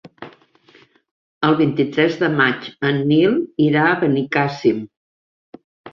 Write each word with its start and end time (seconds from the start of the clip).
El 1.49 1.57
vint-i-tres 1.59 2.17
de 2.23 2.29
maig 2.39 2.69
en 2.89 2.97
Nil 3.13 3.39
irà 3.67 3.85
a 3.91 4.01
Benicàssim. 4.05 4.81